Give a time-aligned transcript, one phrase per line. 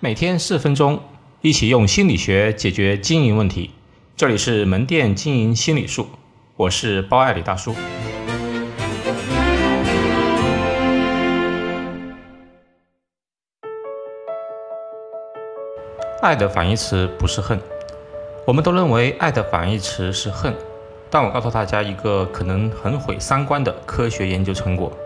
[0.00, 1.00] 每天四分钟，
[1.40, 3.72] 一起用心理学解决经营问题。
[4.16, 6.06] 这里是门店经营心理术，
[6.54, 7.74] 我是包爱李大叔。
[16.22, 17.60] 爱的反义词不是恨，
[18.46, 20.54] 我们都认为爱的反义词是恨，
[21.10, 24.96] 但我告诉大家一个可能很毁三观的科学研究成果：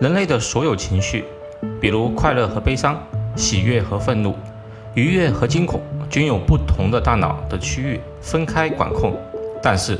[0.00, 1.24] 人类的所有情绪，
[1.80, 3.00] 比如快乐和悲伤。
[3.36, 4.34] 喜悦和愤怒，
[4.94, 9.14] 愉悦和惊恐，均有不同的大脑的区域分开管控，
[9.62, 9.98] 但是，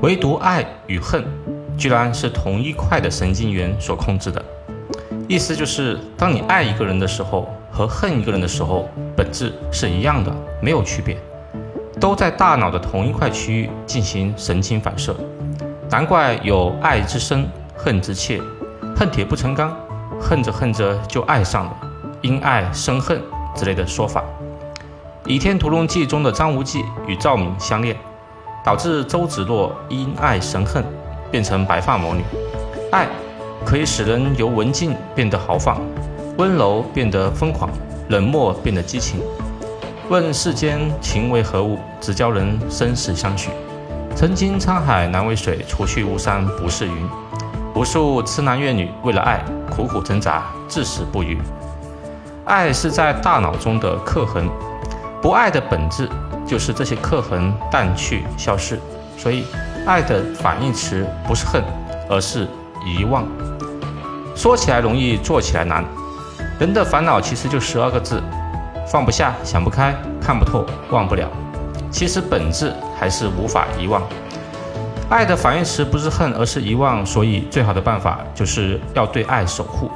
[0.00, 1.24] 唯独爱与恨，
[1.76, 4.42] 居然是同一块的神经元所控制的。
[5.26, 11.16] 意思就是，当你爱一个人的时候，和恨一个人的时候，本质是一样的，没有区别，
[12.00, 15.14] 都在大脑的同一块区域进行神经反射。
[15.90, 18.40] 难怪有爱之深，恨之切，
[18.96, 19.76] 恨铁不成钢，
[20.20, 21.89] 恨着恨着就爱上了。
[22.22, 23.20] 因爱生恨
[23.54, 24.22] 之类的说法，
[25.28, 27.96] 《倚天屠龙记》中的张无忌与赵敏相恋，
[28.62, 30.84] 导致周芷若因爱生恨，
[31.30, 32.22] 变成白发魔女。
[32.92, 33.06] 爱
[33.64, 35.80] 可以使人由文静变得豪放，
[36.36, 37.70] 温柔变得疯狂，
[38.10, 39.20] 冷漠变得激情。
[40.10, 43.48] 问世间情为何物，只教人生死相许。
[44.14, 47.08] 曾经沧海难为水，除去巫山不是云。
[47.74, 51.38] 无数痴男怨女为了爱苦苦挣扎，至死不渝。
[52.50, 54.50] 爱是在大脑中的刻痕，
[55.22, 56.08] 不爱的本质
[56.44, 58.76] 就是这些刻痕淡去消失。
[59.16, 59.44] 所以，
[59.86, 61.62] 爱的反义词不是恨，
[62.08, 62.48] 而是
[62.84, 63.24] 遗忘。
[64.34, 65.84] 说起来容易，做起来难。
[66.58, 68.20] 人的烦恼其实就十二个字：
[68.84, 71.28] 放不下、想不开、看不透、忘不了。
[71.88, 74.02] 其实本质还是无法遗忘。
[75.08, 77.06] 爱的反义词不是恨，而是遗忘。
[77.06, 79.88] 所以，最好的办法就是要对爱守护，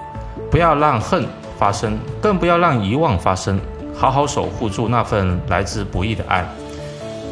[0.53, 1.27] 不要让恨。
[1.65, 3.59] 发生，更不要让遗忘发生。
[3.95, 6.47] 好好守护住那份来之不易的爱。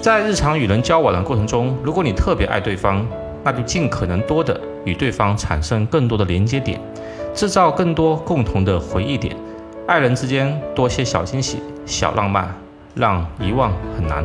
[0.00, 3.06] 在日常与人交往的过程中，如果你特别爱对方，
[3.44, 6.80] 那就尽可能多的与对方产生更多的连接点，
[7.34, 9.36] 制造更多共同的回忆点。
[9.86, 12.54] 爱人之间多些小惊喜、小浪漫，
[12.94, 14.24] 让遗忘很难。